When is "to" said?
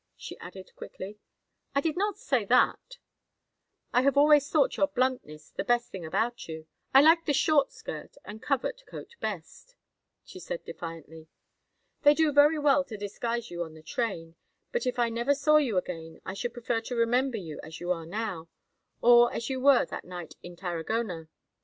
12.85-12.97, 16.81-16.95